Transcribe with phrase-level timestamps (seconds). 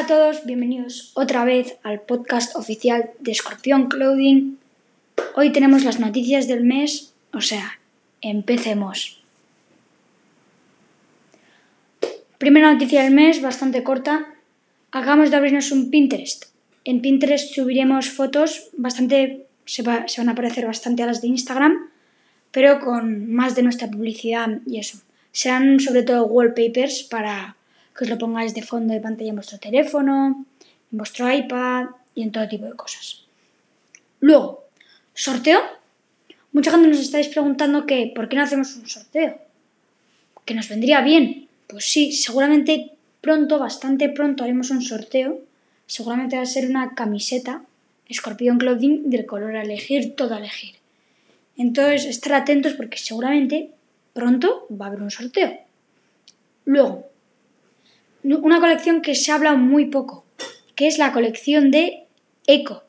[0.00, 4.56] Hola a todos, bienvenidos otra vez al podcast oficial de Scorpion Clothing.
[5.34, 7.78] Hoy tenemos las noticias del mes, o sea,
[8.22, 9.22] empecemos.
[12.38, 14.26] Primera noticia del mes, bastante corta.
[14.90, 16.46] Acabamos de abrirnos un Pinterest.
[16.84, 21.90] En Pinterest subiremos fotos bastante, se, van a parecer bastante a las de Instagram,
[22.52, 24.96] pero con más de nuestra publicidad y eso.
[25.30, 27.56] Serán sobre todo wallpapers para
[27.96, 30.46] que os lo pongáis de fondo de pantalla en vuestro teléfono,
[30.92, 33.24] en vuestro iPad y en todo tipo de cosas.
[34.20, 34.64] Luego,
[35.14, 35.60] sorteo.
[36.52, 39.38] Mucha gente nos estáis preguntando que por qué no hacemos un sorteo.
[40.44, 41.48] Que nos vendría bien.
[41.66, 45.40] Pues sí, seguramente pronto, bastante pronto haremos un sorteo.
[45.86, 47.62] Seguramente va a ser una camiseta
[48.12, 50.74] Scorpion Clothing del color a elegir, todo a elegir.
[51.56, 53.70] Entonces, estar atentos porque seguramente
[54.12, 55.58] pronto va a haber un sorteo.
[56.64, 57.09] Luego,
[58.22, 60.24] una colección que se habla muy poco,
[60.74, 62.04] que es la colección de
[62.46, 62.82] Eco.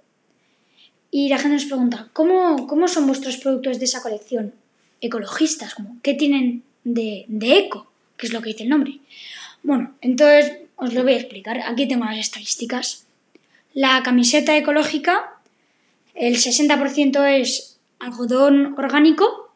[1.11, 4.53] Y la gente nos pregunta, ¿cómo, cómo son vuestros productos de esa colección?
[5.01, 7.91] Ecologistas, ¿qué tienen de, de eco?
[8.17, 8.99] Que es lo que dice el nombre.
[9.61, 11.59] Bueno, entonces os lo voy a explicar.
[11.65, 13.05] Aquí tengo las estadísticas.
[13.73, 15.37] La camiseta ecológica,
[16.15, 19.53] el 60% es algodón orgánico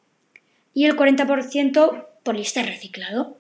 [0.74, 3.38] y el 40% poliéster reciclado.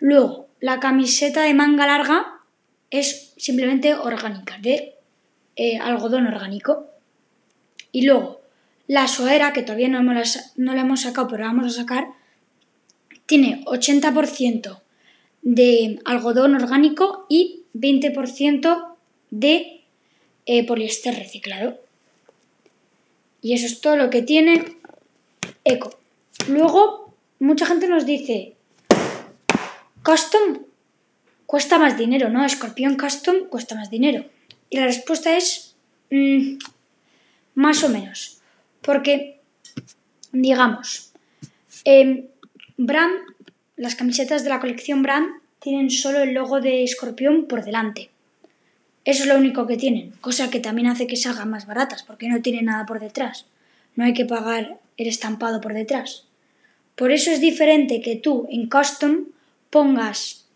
[0.00, 2.40] Luego, la camiseta de manga larga
[2.90, 4.94] es simplemente orgánica, de
[5.56, 6.86] eh, algodón orgánico.
[7.92, 8.40] Y luego,
[8.86, 12.08] la suadera, que todavía no, no la hemos sacado, pero la vamos a sacar,
[13.26, 14.80] tiene 80%
[15.42, 18.96] de algodón orgánico y 20%
[19.30, 19.82] de
[20.46, 21.78] eh, poliéster reciclado.
[23.42, 24.76] Y eso es todo lo que tiene
[25.64, 25.96] Eco.
[26.48, 28.55] Luego, mucha gente nos dice,
[30.06, 30.58] Custom
[31.46, 32.44] cuesta más dinero, ¿no?
[32.44, 34.24] Escorpión Custom cuesta más dinero.
[34.70, 35.74] Y la respuesta es
[36.12, 36.58] mm,
[37.56, 38.40] más o menos.
[38.82, 39.40] Porque,
[40.30, 41.10] digamos,
[41.84, 42.28] eh,
[42.76, 43.16] Brand,
[43.76, 45.26] las camisetas de la colección Brand
[45.58, 48.10] tienen solo el logo de escorpión por delante.
[49.04, 52.28] Eso es lo único que tienen, cosa que también hace que salgan más baratas, porque
[52.28, 53.46] no tienen nada por detrás.
[53.96, 56.26] No hay que pagar el estampado por detrás.
[56.94, 59.34] Por eso es diferente que tú en Custom
[59.70, 60.46] pongas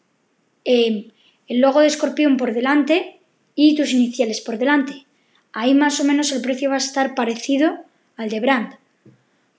[0.65, 1.11] eh,
[1.49, 3.21] el logo de escorpión por delante
[3.55, 5.07] y tus iniciales por delante.
[5.53, 7.85] Ahí más o menos el precio va a estar parecido
[8.17, 8.75] al de brand.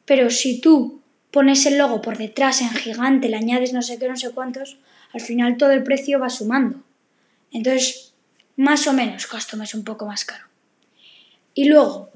[0.06, 1.02] Pero si tú
[1.32, 4.78] pones el logo por detrás en gigante, le añades no sé qué, no sé cuántos,
[5.14, 6.82] al final todo el precio va sumando.
[7.52, 8.14] Entonces,
[8.56, 10.46] más o menos custom es un poco más caro.
[11.54, 12.10] Y luego,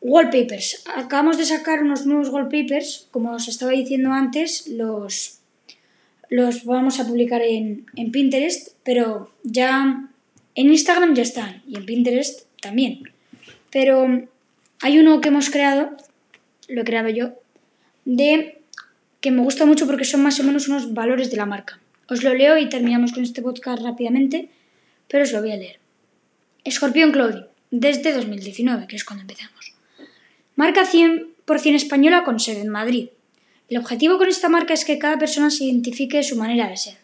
[0.00, 0.84] wallpapers.
[0.94, 5.40] Acabamos de sacar unos nuevos wallpapers, como os estaba diciendo antes, los
[6.30, 10.08] los vamos a publicar en, Pinterest, pero ya
[10.54, 13.02] en Instagram ya están y en Pinterest también.
[13.70, 14.28] Pero
[14.80, 15.96] hay uno que hemos creado,
[16.68, 17.34] lo he creado yo,
[18.04, 18.58] de
[19.20, 21.80] que me gusta mucho porque son más o menos unos valores de la marca.
[22.08, 24.48] Os lo leo y terminamos con este podcast rápidamente,
[25.08, 25.78] pero os lo voy a leer.
[26.68, 29.74] Scorpion Clothing, desde 2019, que es cuando empezamos.
[30.54, 33.08] Marca 100% española con sede en Madrid.
[33.68, 36.76] El objetivo con esta marca es que cada persona se identifique de su manera de
[36.76, 36.98] ser.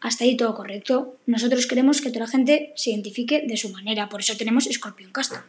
[0.00, 1.16] Hasta ahí todo correcto.
[1.26, 5.12] Nosotros queremos que toda la gente se identifique de su manera, por eso tenemos Scorpion
[5.12, 5.42] Custom.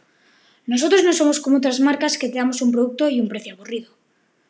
[0.66, 3.92] Nosotros no somos como otras marcas que te damos un producto y un precio aburrido.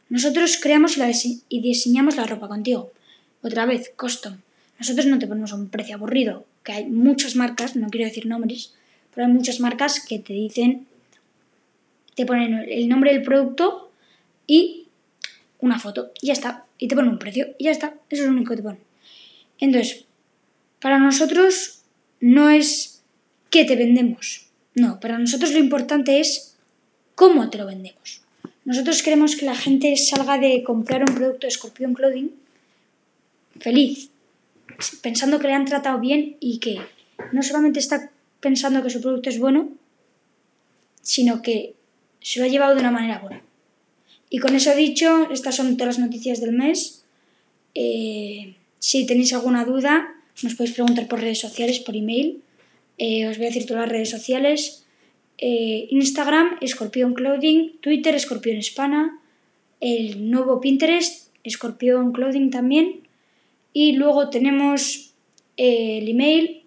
[0.08, 0.96] Nosotros creamos
[1.48, 2.92] y diseñamos la ropa contigo.
[3.42, 4.38] Otra vez, custom.
[4.78, 8.74] Nosotros no te ponemos un precio aburrido, que hay muchas marcas, no quiero decir nombres,
[9.14, 10.86] pero hay muchas marcas que te dicen,
[12.14, 13.90] te ponen el nombre del producto
[14.46, 14.81] y
[15.62, 16.66] una foto y ya está.
[16.76, 17.94] Y te ponen un precio y ya está.
[18.10, 18.80] Eso es lo único que te ponen.
[19.58, 20.04] Entonces,
[20.80, 21.82] para nosotros
[22.20, 23.02] no es
[23.48, 24.48] qué te vendemos.
[24.74, 26.56] No, para nosotros lo importante es
[27.14, 28.22] cómo te lo vendemos.
[28.64, 32.32] Nosotros queremos que la gente salga de comprar un producto de Scorpion Clothing
[33.60, 34.10] feliz,
[35.02, 36.80] pensando que le han tratado bien y que
[37.32, 38.10] no solamente está
[38.40, 39.68] pensando que su producto es bueno,
[41.02, 41.74] sino que
[42.20, 43.42] se lo ha llevado de una manera buena.
[44.32, 47.04] Y con eso dicho, estas son todas las noticias del mes.
[47.74, 52.40] Eh, si tenéis alguna duda, nos podéis preguntar por redes sociales, por email.
[52.96, 54.86] Eh, os voy a decir todas las redes sociales.
[55.36, 59.20] Eh, Instagram, Escorpión Clothing, Twitter, Escorpión Hispana,
[59.80, 63.02] el nuevo Pinterest, Escorpión Clothing también.
[63.74, 65.12] Y luego tenemos
[65.58, 66.62] el email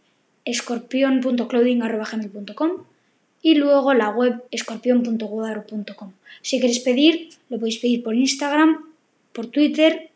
[0.46, 2.86] escorpión.clothing.com
[3.46, 6.14] y luego la web escorpión.guadaro.com.
[6.42, 8.86] Si queréis pedir, lo podéis pedir por Instagram,
[9.34, 10.10] por Twitter